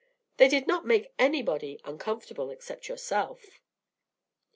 They 0.37 0.47
did 0.47 0.65
not 0.65 0.83
make 0.83 1.13
anybody 1.19 1.79
uncomfortable 1.85 2.49
except 2.49 2.87
yourself." 2.89 3.61